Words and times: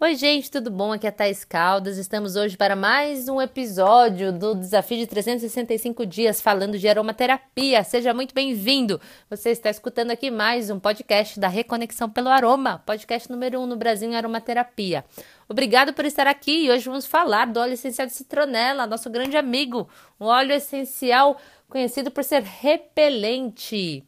Oi, 0.00 0.14
gente, 0.14 0.48
tudo 0.48 0.70
bom? 0.70 0.92
Aqui 0.92 1.08
é 1.08 1.10
Thais 1.10 1.44
Caldas. 1.44 1.98
Estamos 1.98 2.36
hoje 2.36 2.56
para 2.56 2.76
mais 2.76 3.28
um 3.28 3.42
episódio 3.42 4.32
do 4.32 4.54
Desafio 4.54 4.96
de 4.96 5.08
365 5.08 6.06
Dias 6.06 6.40
falando 6.40 6.78
de 6.78 6.86
aromaterapia. 6.86 7.82
Seja 7.82 8.14
muito 8.14 8.32
bem-vindo. 8.32 9.00
Você 9.28 9.50
está 9.50 9.68
escutando 9.68 10.12
aqui 10.12 10.30
mais 10.30 10.70
um 10.70 10.78
podcast 10.78 11.40
da 11.40 11.48
Reconexão 11.48 12.08
pelo 12.08 12.28
Aroma, 12.28 12.80
podcast 12.86 13.28
número 13.28 13.58
um 13.58 13.66
no 13.66 13.74
Brasil 13.74 14.08
em 14.08 14.14
aromaterapia. 14.14 15.04
Obrigado 15.48 15.92
por 15.92 16.04
estar 16.04 16.28
aqui 16.28 16.66
e 16.66 16.70
hoje 16.70 16.84
vamos 16.84 17.04
falar 17.04 17.46
do 17.46 17.58
óleo 17.58 17.72
essencial 17.72 18.06
de 18.06 18.14
citronela, 18.14 18.86
nosso 18.86 19.10
grande 19.10 19.36
amigo, 19.36 19.88
um 20.20 20.26
óleo 20.26 20.52
essencial 20.52 21.40
conhecido 21.68 22.08
por 22.08 22.22
ser 22.22 22.44
repelente. 22.44 24.04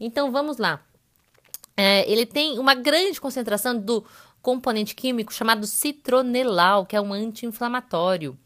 Então 0.00 0.32
vamos 0.32 0.56
lá. 0.56 0.80
É, 1.76 2.10
ele 2.10 2.24
tem 2.24 2.58
uma 2.58 2.74
grande 2.74 3.20
concentração 3.20 3.76
do 3.76 4.04
componente 4.44 4.94
químico 4.94 5.32
chamado 5.32 5.66
citronelal, 5.66 6.84
que 6.84 6.94
é 6.94 7.00
um 7.00 7.14
anti-inflamatório, 7.14 8.38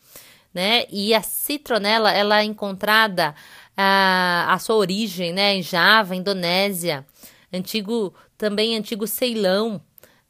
né? 0.55 0.84
E 0.88 1.12
a 1.12 1.21
citronela, 1.21 2.12
ela 2.12 2.41
é 2.41 2.45
encontrada 2.45 3.34
a, 3.77 4.47
a 4.48 4.59
sua 4.61 4.77
origem, 4.77 5.33
né, 5.33 5.57
em 5.57 5.62
Java, 5.62 6.15
Indonésia, 6.15 7.05
antigo 7.52 8.15
também 8.38 8.77
antigo 8.77 9.07
Ceilão, 9.09 9.83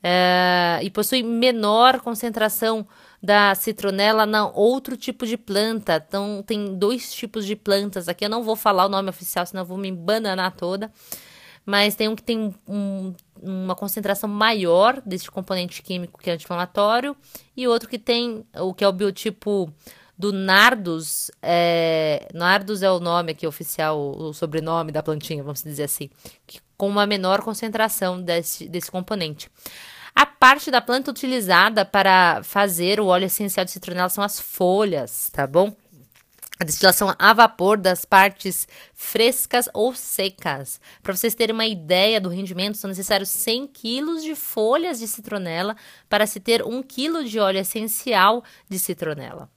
é, 0.03 0.81
e 0.83 0.91
possui 0.91 1.23
menor 1.23 2.01
concentração 2.01 2.87
da 3.23 3.55
citronela 3.55 4.25
na 4.25 4.49
outro 4.49 4.97
tipo 4.97 5.27
de 5.27 5.37
planta. 5.37 6.03
Então, 6.09 6.43
tem 6.47 6.79
dois 6.79 7.13
tipos 7.13 7.45
de 7.45 7.57
plantas 7.57 8.09
aqui. 8.09 8.25
Eu 8.25 8.31
não 8.31 8.43
vou 8.43 8.57
falar 8.57 8.87
o 8.87 8.89
nome 8.89 9.11
oficial, 9.11 9.45
senão 9.45 9.65
vou 9.65 9.77
me 9.77 9.93
bananar 9.93 10.53
toda 10.57 10.91
mas 11.69 11.95
tem 11.95 12.09
um 12.09 12.17
que 12.17 12.23
tem 12.23 12.55
um, 12.67 13.15
uma 13.43 13.77
concentração 13.77 14.27
maior 14.27 15.03
desse 15.05 15.31
componente 15.31 15.83
químico 15.83 16.19
que 16.19 16.31
é 16.31 16.33
anti-inflamatório 16.33 17.15
e 17.55 17.69
outro 17.69 17.91
que 17.91 17.99
tem 17.99 18.43
o 18.57 18.73
que 18.73 18.83
é 18.83 18.89
o 18.89 18.93
biotipo 18.93 19.71
do 20.17 20.33
Nardus, 20.33 21.31
é, 21.43 22.27
Nardus 22.33 22.83
é 22.83 22.91
o 22.91 22.99
nome 22.99 23.33
aqui 23.33 23.47
oficial, 23.47 24.01
o 24.01 24.33
sobrenome 24.33 24.91
da 24.93 25.03
plantinha, 25.03 25.43
vamos 25.43 25.63
dizer 25.63 25.83
assim, 25.83 26.09
que, 26.47 26.59
com 26.75 26.89
uma 26.89 27.07
menor 27.07 27.43
concentração 27.43 28.21
desse, 28.21 28.67
desse 28.67 28.91
componente. 28.91 29.51
A 30.15 30.25
parte 30.25 30.71
da 30.71 30.81
planta 30.81 31.11
utilizada 31.11 31.85
para 31.85 32.43
fazer 32.43 32.99
o 32.99 33.07
óleo 33.07 33.27
essencial 33.27 33.65
de 33.67 33.73
citronela 33.73 34.09
são 34.09 34.25
as 34.25 34.41
folhas, 34.41 35.29
tá 35.35 35.47
bom? 35.47 35.77
A 36.59 36.65
destilação 36.65 37.15
a 37.19 37.33
vapor 37.33 37.79
das 37.79 38.05
partes 38.05 38.67
frescas 38.95 39.69
ou 39.73 39.95
secas. 39.95 40.81
Para 41.03 41.15
vocês 41.15 41.35
terem 41.35 41.55
uma 41.55 41.67
ideia 41.67 42.21
do 42.21 42.29
rendimento, 42.29 42.77
são 42.77 42.89
necessários 42.89 43.29
100 43.29 43.69
kg 43.69 44.21
de 44.21 44.35
folhas 44.35 44.99
de 44.99 45.07
citronela 45.07 45.77
para 46.09 46.27
se 46.27 46.41
ter 46.41 46.63
1 46.63 46.83
kg 46.83 47.25
de 47.25 47.39
óleo 47.39 47.61
essencial 47.61 48.43
de 48.69 48.79
citronela. 48.79 49.49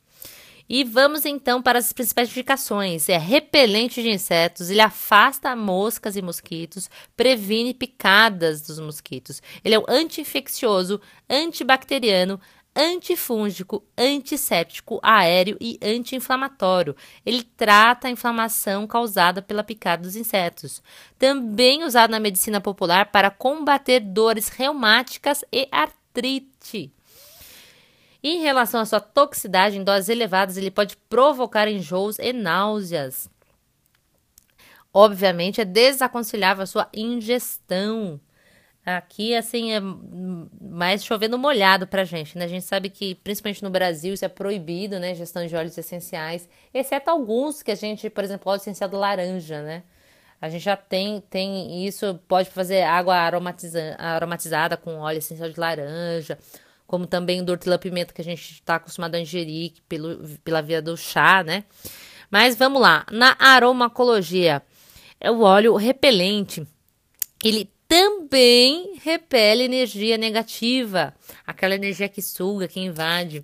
E 0.74 0.86
vamos 0.86 1.26
então 1.26 1.62
para 1.62 1.80
as 1.80 1.92
principais 1.92 2.30
indicações. 2.30 3.10
É 3.10 3.18
repelente 3.18 4.02
de 4.02 4.10
insetos, 4.10 4.70
ele 4.70 4.80
afasta 4.80 5.54
moscas 5.54 6.16
e 6.16 6.22
mosquitos, 6.22 6.90
previne 7.18 7.74
picadas 7.74 8.62
dos 8.62 8.80
mosquitos. 8.80 9.42
Ele 9.66 9.76
é 9.76 9.80
um 9.80 9.84
anti-infeccioso, 9.90 11.02
antibacteriano, 11.30 12.40
antifúngico, 12.75 13.83
antisséptico, 13.97 15.00
aéreo 15.03 15.58
e 15.59 15.77
anti-inflamatório. 15.81 16.95
Ele 17.25 17.44
trata 17.44 18.08
a 18.08 18.11
inflamação 18.11 18.88
causada 18.88 19.41
pela 19.41 19.64
picada 19.64 20.03
dos 20.03 20.16
insetos. 20.16 20.81
Também 21.19 21.83
usado 21.83 22.11
na 22.11 22.19
medicina 22.19 22.61
popular 22.61 23.11
para 23.11 23.30
combater 23.30 23.99
dores 23.99 24.47
reumáticas 24.47 25.44
e 25.52 25.67
artrite. 25.72 26.92
Em 28.23 28.42
relação 28.42 28.81
à 28.81 28.86
sua 28.86 28.99
toxicidade 28.99 29.77
em 29.77 29.83
doses 29.83 30.09
elevadas, 30.09 30.55
ele 30.55 30.69
pode 30.69 30.95
provocar 31.09 31.67
enjoos 31.67 32.19
e 32.19 32.31
náuseas. 32.31 33.27
Obviamente, 34.93 35.60
é 35.60 35.65
desaconselhável 35.65 36.64
a 36.64 36.67
sua 36.67 36.89
ingestão. 36.93 38.20
Aqui, 38.83 39.36
assim, 39.36 39.73
é 39.73 39.80
mais 40.59 41.03
chovendo 41.03 41.37
molhado 41.37 41.86
pra 41.86 42.03
gente, 42.03 42.36
né? 42.36 42.45
A 42.45 42.47
gente 42.47 42.65
sabe 42.65 42.89
que, 42.89 43.14
principalmente 43.14 43.61
no 43.61 43.69
Brasil, 43.69 44.14
isso 44.14 44.25
é 44.25 44.27
proibido, 44.27 44.99
né? 44.99 45.14
Gestão 45.14 45.45
de 45.45 45.55
óleos 45.55 45.77
essenciais, 45.77 46.49
exceto 46.73 47.11
alguns 47.11 47.61
que 47.61 47.69
a 47.69 47.75
gente, 47.75 48.09
por 48.09 48.23
exemplo, 48.23 48.52
óleo 48.52 48.59
essencial 48.59 48.89
laranja, 48.92 49.61
né? 49.61 49.83
A 50.42 50.49
gente 50.49 50.64
já 50.64 50.75
tem, 50.75 51.21
tem 51.30 51.86
isso, 51.86 52.19
pode 52.27 52.49
fazer 52.49 52.81
água 52.81 53.15
aromatiza, 53.15 53.95
aromatizada 53.99 54.75
com 54.75 54.98
óleo 54.98 55.19
essencial 55.19 55.48
de 55.48 55.59
laranja, 55.59 56.39
como 56.87 57.05
também 57.05 57.43
do 57.43 57.52
hortelã-pimenta 57.52 58.11
que 58.11 58.21
a 58.21 58.25
gente 58.25 58.53
está 58.53 58.75
acostumado 58.75 59.13
a 59.13 59.19
ingerir 59.19 59.73
pelo, 59.87 60.17
pela 60.43 60.61
via 60.61 60.81
do 60.81 60.98
chá, 60.98 61.43
né? 61.43 61.65
Mas 62.31 62.55
vamos 62.55 62.81
lá, 62.81 63.05
na 63.11 63.36
aromacologia, 63.37 64.63
é 65.19 65.30
o 65.30 65.42
óleo 65.42 65.75
repelente. 65.75 66.65
Ele 67.43 67.69
também 67.92 68.98
repele 69.04 69.64
energia 69.64 70.18
negativa, 70.18 71.14
aquela 71.46 71.76
energia 71.76 72.08
que 72.08 72.22
suga, 72.22 72.66
que 72.66 72.80
invade, 72.80 73.44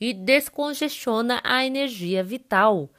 e 0.00 0.12
descongestiona 0.12 1.40
a 1.44 1.64
energia 1.64 2.24
vital. 2.24 2.90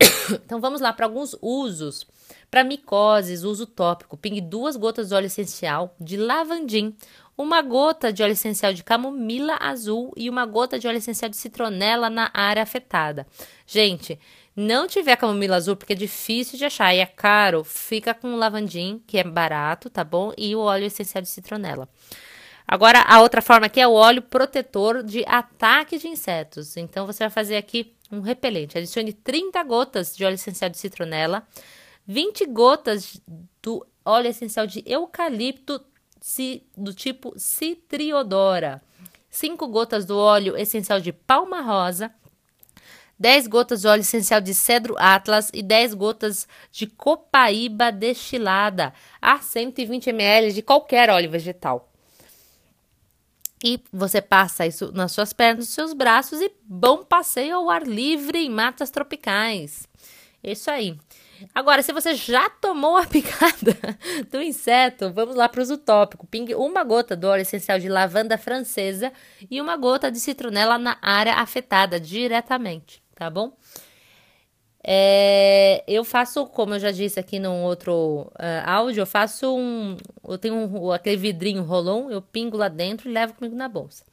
Então 0.46 0.60
vamos 0.60 0.80
lá 0.80 0.92
para 0.92 1.04
alguns 1.04 1.36
usos. 1.42 2.06
Para 2.48 2.62
micoses, 2.62 3.42
uso 3.42 3.66
tópico, 3.66 4.16
pingue 4.16 4.40
duas 4.40 4.76
gotas 4.76 5.08
de 5.08 5.14
óleo 5.14 5.26
essencial 5.26 5.94
de 6.00 6.16
lavandim, 6.16 6.96
uma 7.36 7.60
gota 7.60 8.12
de 8.12 8.22
óleo 8.22 8.32
essencial 8.32 8.72
de 8.72 8.84
camomila 8.84 9.58
azul 9.60 10.12
e 10.16 10.30
uma 10.30 10.46
gota 10.46 10.78
de 10.78 10.86
óleo 10.86 10.98
essencial 10.98 11.28
de 11.28 11.36
citronela 11.36 12.08
na 12.08 12.30
área 12.32 12.62
afetada. 12.62 13.26
Gente, 13.66 14.18
não 14.56 14.86
tiver 14.86 15.16
camomila 15.16 15.56
azul, 15.56 15.76
porque 15.76 15.94
é 15.94 15.96
difícil 15.96 16.56
de 16.58 16.64
achar 16.64 16.94
e 16.94 16.98
é 16.98 17.06
caro, 17.06 17.64
fica 17.64 18.14
com 18.14 18.34
o 18.34 18.36
lavandim, 18.36 19.02
que 19.06 19.18
é 19.18 19.24
barato, 19.24 19.90
tá 19.90 20.04
bom? 20.04 20.32
E 20.38 20.54
o 20.54 20.60
óleo 20.60 20.86
essencial 20.86 21.22
de 21.22 21.28
citronela. 21.28 21.88
Agora, 22.66 23.02
a 23.02 23.20
outra 23.20 23.42
forma 23.42 23.66
aqui 23.66 23.80
é 23.80 23.86
o 23.86 23.92
óleo 23.92 24.22
protetor 24.22 25.02
de 25.02 25.24
ataque 25.26 25.98
de 25.98 26.08
insetos. 26.08 26.76
Então, 26.76 27.06
você 27.06 27.24
vai 27.24 27.30
fazer 27.30 27.56
aqui 27.56 27.94
um 28.10 28.20
repelente. 28.20 28.78
Adicione 28.78 29.12
30 29.12 29.62
gotas 29.64 30.16
de 30.16 30.24
óleo 30.24 30.34
essencial 30.34 30.70
de 30.70 30.78
citronela, 30.78 31.46
20 32.06 32.46
gotas 32.46 33.20
do 33.62 33.86
óleo 34.04 34.28
essencial 34.28 34.66
de 34.66 34.82
eucalipto 34.86 35.80
do 36.76 36.94
tipo 36.94 37.34
citriodora, 37.36 38.80
5 39.28 39.66
gotas 39.68 40.06
do 40.06 40.16
óleo 40.16 40.56
essencial 40.56 41.00
de 41.00 41.12
palma 41.12 41.60
rosa, 41.60 42.10
10 43.18 43.46
gotas 43.46 43.82
de 43.82 43.88
óleo 43.88 44.00
essencial 44.00 44.40
de 44.40 44.54
cedro 44.54 44.96
atlas 44.98 45.50
e 45.54 45.62
10 45.62 45.94
gotas 45.94 46.48
de 46.70 46.86
copaíba 46.86 47.92
destilada 47.92 48.92
a 49.20 49.38
120 49.38 50.10
ml 50.10 50.52
de 50.52 50.62
qualquer 50.62 51.10
óleo 51.10 51.30
vegetal. 51.30 51.90
E 53.62 53.80
você 53.90 54.20
passa 54.20 54.66
isso 54.66 54.92
nas 54.92 55.12
suas 55.12 55.32
pernas, 55.32 55.66
nos 55.66 55.74
seus 55.74 55.94
braços 55.94 56.40
e 56.40 56.52
bom 56.64 57.02
passeio 57.02 57.56
ao 57.56 57.70
ar 57.70 57.82
livre 57.86 58.38
em 58.38 58.50
matas 58.50 58.90
tropicais. 58.90 59.88
Isso 60.42 60.70
aí. 60.70 60.98
Agora, 61.54 61.82
se 61.82 61.90
você 61.90 62.14
já 62.14 62.50
tomou 62.50 62.96
a 62.96 63.06
picada 63.08 63.76
do 64.30 64.42
inseto, 64.42 65.10
vamos 65.10 65.34
lá 65.34 65.48
para 65.48 65.60
o 65.60 65.62
uso 65.62 65.78
tópico. 65.78 66.26
Pingue 66.26 66.54
uma 66.54 66.84
gota 66.84 67.16
do 67.16 67.26
óleo 67.26 67.40
essencial 67.40 67.78
de 67.78 67.88
lavanda 67.88 68.36
francesa 68.36 69.10
e 69.50 69.60
uma 69.60 69.76
gota 69.76 70.12
de 70.12 70.20
citronela 70.20 70.76
na 70.76 70.98
área 71.00 71.36
afetada 71.36 71.98
diretamente 71.98 73.03
tá 73.14 73.30
bom? 73.30 73.52
É, 74.86 75.82
eu 75.88 76.04
faço, 76.04 76.44
como 76.44 76.74
eu 76.74 76.78
já 76.78 76.90
disse 76.90 77.18
aqui 77.18 77.38
num 77.38 77.62
outro 77.62 78.30
uh, 78.34 78.66
áudio, 78.66 79.00
eu 79.00 79.06
faço 79.06 79.56
um. 79.56 79.96
Eu 80.28 80.36
tenho 80.36 80.54
um, 80.54 80.92
aquele 80.92 81.16
vidrinho 81.16 81.62
rolon, 81.62 82.10
eu 82.10 82.20
pingo 82.20 82.58
lá 82.58 82.68
dentro 82.68 83.08
e 83.08 83.12
levo 83.12 83.32
comigo 83.32 83.56
na 83.56 83.66
bolsa. 83.66 84.04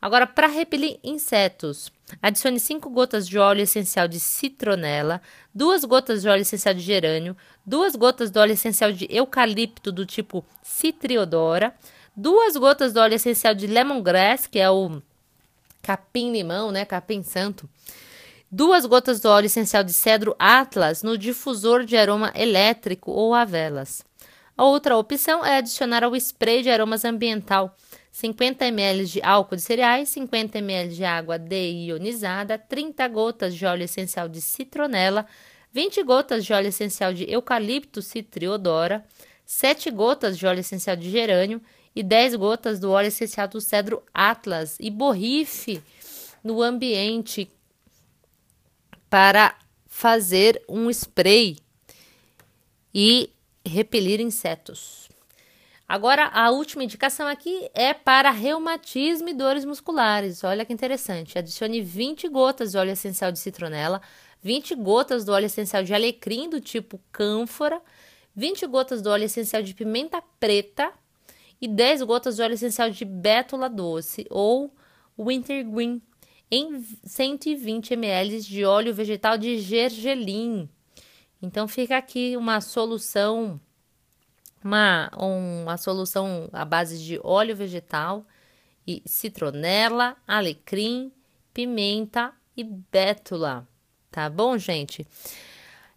Agora, 0.00 0.26
para 0.26 0.46
repelir 0.46 0.98
insetos, 1.04 1.92
adicione 2.22 2.58
5 2.58 2.88
gotas 2.88 3.28
de 3.28 3.38
óleo 3.38 3.62
essencial 3.62 4.08
de 4.08 4.18
citronela, 4.18 5.20
2 5.54 5.84
gotas 5.84 6.22
de 6.22 6.28
óleo 6.28 6.42
essencial 6.42 6.72
de 6.72 6.80
gerânio, 6.80 7.36
2 7.66 7.94
gotas 7.96 8.30
de 8.30 8.38
óleo 8.38 8.52
essencial 8.52 8.92
de 8.92 9.06
eucalipto 9.10 9.92
do 9.92 10.06
tipo 10.06 10.42
citriodora, 10.62 11.74
2 12.16 12.56
gotas 12.56 12.94
de 12.94 12.98
óleo 12.98 13.14
essencial 13.14 13.54
de 13.54 13.66
lemongrass, 13.66 14.46
que 14.46 14.58
é 14.58 14.70
o 14.70 15.02
capim-limão, 15.82 16.70
né? 16.70 16.86
Capim 16.86 17.22
santo 17.22 17.68
duas 18.50 18.86
gotas 18.86 19.20
de 19.20 19.28
óleo 19.28 19.46
essencial 19.46 19.84
de 19.84 19.92
cedro 19.92 20.34
Atlas 20.38 21.02
no 21.02 21.18
difusor 21.18 21.84
de 21.84 21.96
aroma 21.96 22.32
elétrico 22.34 23.10
ou 23.10 23.34
a 23.34 23.44
velas. 23.44 24.02
A 24.56 24.64
outra 24.64 24.96
opção 24.96 25.44
é 25.44 25.58
adicionar 25.58 26.02
ao 26.02 26.16
spray 26.16 26.62
de 26.62 26.70
aromas 26.70 27.04
ambiental 27.04 27.76
50 28.10 28.66
ml 28.66 29.04
de 29.04 29.22
álcool 29.22 29.54
de 29.54 29.62
cereais, 29.62 30.08
50 30.08 30.58
ml 30.58 30.94
de 30.94 31.04
água 31.04 31.38
deionizada, 31.38 32.58
30 32.58 33.06
gotas 33.08 33.54
de 33.54 33.64
óleo 33.64 33.84
essencial 33.84 34.28
de 34.28 34.40
citronela, 34.40 35.26
20 35.72 36.02
gotas 36.02 36.44
de 36.44 36.52
óleo 36.52 36.68
essencial 36.68 37.14
de 37.14 37.30
eucalipto 37.30 38.02
citriodora, 38.02 39.04
7 39.44 39.90
gotas 39.90 40.36
de 40.36 40.46
óleo 40.46 40.60
essencial 40.60 40.96
de 40.96 41.08
gerânio 41.10 41.60
e 41.94 42.02
10 42.02 42.34
gotas 42.36 42.80
do 42.80 42.90
óleo 42.90 43.08
essencial 43.08 43.46
do 43.46 43.60
cedro 43.60 44.02
Atlas 44.12 44.76
e 44.80 44.90
borrife 44.90 45.80
no 46.42 46.62
ambiente 46.62 47.48
para 49.10 49.56
fazer 49.86 50.62
um 50.68 50.90
spray 50.90 51.56
e 52.94 53.30
repelir 53.64 54.20
insetos. 54.20 55.08
Agora, 55.88 56.26
a 56.26 56.50
última 56.50 56.84
indicação 56.84 57.26
aqui 57.26 57.70
é 57.72 57.94
para 57.94 58.30
reumatismo 58.30 59.30
e 59.30 59.34
dores 59.34 59.64
musculares. 59.64 60.44
Olha 60.44 60.64
que 60.64 60.72
interessante. 60.72 61.38
Adicione 61.38 61.80
20 61.80 62.28
gotas 62.28 62.72
de 62.72 62.76
óleo 62.78 62.90
essencial 62.90 63.32
de 63.32 63.38
citronela, 63.38 64.02
20 64.42 64.74
gotas 64.74 65.24
do 65.24 65.32
óleo 65.32 65.46
essencial 65.46 65.82
de 65.82 65.94
alecrim 65.94 66.50
do 66.50 66.60
tipo 66.60 67.00
cânfora, 67.10 67.80
20 68.36 68.66
gotas 68.66 69.00
do 69.00 69.08
óleo 69.08 69.24
essencial 69.24 69.62
de 69.62 69.74
pimenta 69.74 70.22
preta 70.38 70.92
e 71.58 71.66
10 71.66 72.02
gotas 72.02 72.36
de 72.36 72.42
óleo 72.42 72.54
essencial 72.54 72.90
de 72.90 73.04
bétula 73.04 73.70
doce 73.70 74.26
ou 74.28 74.70
wintergreen 75.18 76.02
em 76.50 76.82
120 77.04 77.92
ml 77.92 78.40
de 78.40 78.64
óleo 78.64 78.94
vegetal 78.94 79.36
de 79.36 79.58
gergelim. 79.58 80.68
Então 81.40 81.68
fica 81.68 81.96
aqui 81.96 82.36
uma 82.36 82.60
solução, 82.60 83.60
uma, 84.62 85.10
uma 85.16 85.76
solução 85.76 86.48
à 86.52 86.64
base 86.64 86.98
de 87.04 87.20
óleo 87.22 87.54
vegetal 87.54 88.26
e 88.86 89.02
citronela, 89.06 90.16
alecrim, 90.26 91.12
pimenta 91.52 92.32
e 92.56 92.64
bétula. 92.64 93.68
Tá 94.10 94.28
bom, 94.28 94.56
gente? 94.56 95.06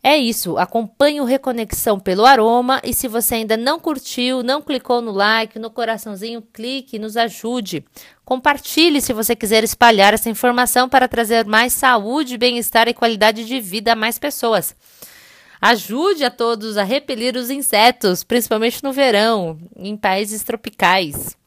É 0.04 0.18
isso, 0.18 0.58
acompanhe 0.58 1.22
o 1.22 1.26
Reconexão 1.26 2.00
pelo 2.00 2.26
Aroma 2.26 2.82
e 2.84 2.92
se 2.92 3.08
você 3.08 3.36
ainda 3.36 3.56
não 3.56 3.80
curtiu, 3.80 4.42
não 4.42 4.60
clicou 4.60 5.00
no 5.00 5.12
like, 5.12 5.60
no 5.60 5.70
coraçãozinho, 5.70 6.42
clique, 6.42 6.98
nos 6.98 7.16
ajude. 7.16 7.86
Compartilhe 8.26 9.00
se 9.00 9.14
você 9.14 9.36
quiser 9.36 9.64
espalhar 9.64 10.12
essa 10.12 10.28
informação 10.28 10.90
para 10.90 11.08
trazer 11.08 11.46
mais 11.46 11.74
saúde, 11.74 12.36
bem-estar 12.36 12.88
e 12.88 12.96
qualidade 12.96 13.46
de 13.46 13.60
vida 13.60 13.94
a 13.94 13.96
mais 13.96 14.18
pessoas. 14.18 14.76
Ajude 15.62 16.24
a 16.24 16.32
todos 16.32 16.78
a 16.78 16.84
repelir 16.84 17.38
os 17.38 17.52
insetos, 17.52 18.24
principalmente 18.24 18.84
no 18.84 18.92
verão, 18.92 19.60
em 19.76 19.96
países 19.96 20.42
tropicais. 20.42 21.38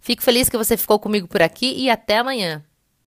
Fico 0.00 0.24
feliz 0.24 0.48
que 0.48 0.58
você 0.58 0.76
ficou 0.76 0.98
comigo 0.98 1.28
por 1.28 1.40
aqui 1.40 1.72
e 1.76 1.88
até 1.88 2.18
amanhã. 2.18 2.64